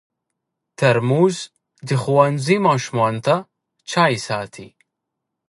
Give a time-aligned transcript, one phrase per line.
[0.79, 1.37] ترموز
[1.87, 3.35] د ښوونځي ماشومانو ته
[3.89, 4.67] چای ساتي.